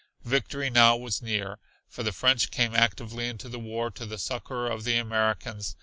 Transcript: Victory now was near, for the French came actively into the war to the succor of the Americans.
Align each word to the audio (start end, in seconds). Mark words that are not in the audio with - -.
Victory 0.25 0.71
now 0.71 0.97
was 0.97 1.21
near, 1.21 1.59
for 1.87 2.01
the 2.01 2.11
French 2.11 2.49
came 2.49 2.73
actively 2.75 3.29
into 3.29 3.47
the 3.47 3.59
war 3.59 3.91
to 3.91 4.03
the 4.07 4.17
succor 4.17 4.65
of 4.65 4.83
the 4.83 4.97
Americans. 4.97 5.75